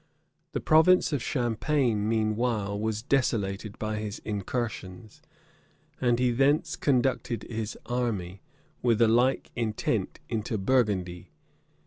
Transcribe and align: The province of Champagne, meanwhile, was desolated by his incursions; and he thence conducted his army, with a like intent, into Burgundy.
The 0.53 0.59
province 0.59 1.13
of 1.13 1.21
Champagne, 1.21 2.09
meanwhile, 2.09 2.79
was 2.79 3.03
desolated 3.03 3.77
by 3.77 3.97
his 3.97 4.17
incursions; 4.25 5.21
and 6.01 6.17
he 6.17 6.31
thence 6.31 6.75
conducted 6.75 7.43
his 7.43 7.77
army, 7.85 8.41
with 8.81 8.99
a 8.99 9.07
like 9.07 9.51
intent, 9.55 10.19
into 10.27 10.57
Burgundy. 10.57 11.29